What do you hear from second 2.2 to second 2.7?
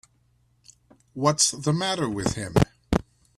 him.